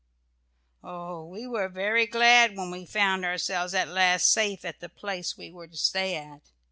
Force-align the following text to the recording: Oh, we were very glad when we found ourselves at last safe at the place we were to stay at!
Oh, 0.83 1.27
we 1.27 1.45
were 1.45 1.69
very 1.69 2.07
glad 2.07 2.57
when 2.57 2.71
we 2.71 2.87
found 2.87 3.23
ourselves 3.23 3.75
at 3.75 3.87
last 3.87 4.31
safe 4.33 4.65
at 4.65 4.79
the 4.79 4.89
place 4.89 5.37
we 5.37 5.51
were 5.51 5.67
to 5.67 5.77
stay 5.77 6.15
at! 6.15 6.41